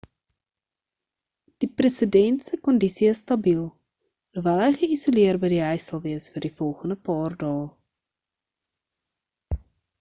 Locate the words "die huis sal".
5.55-6.03